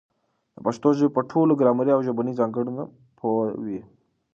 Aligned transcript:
د 0.53 0.57
پښتو 0.65 0.87
ژبي 0.97 1.09
په 1.15 1.21
ټولو 1.31 1.53
ګرامري 1.59 1.91
او 1.93 2.01
ژبنیو 2.07 2.37
ځانګړنو 2.39 2.83
پوه 3.19 3.45
وي. 3.63 3.79